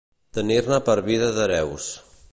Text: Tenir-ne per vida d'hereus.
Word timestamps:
Tenir-ne 0.37 0.79
per 0.89 0.97
vida 1.11 1.31
d'hereus. 1.37 1.95